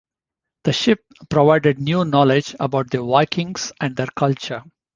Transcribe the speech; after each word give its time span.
The 0.63 0.73
ship 0.73 1.05
provided 1.29 1.77
new 1.77 2.03
knowledge 2.05 2.55
about 2.59 2.89
the 2.89 3.03
Vikings 3.03 3.71
and 3.79 3.95
their 3.95 4.07
culture. 4.15 4.63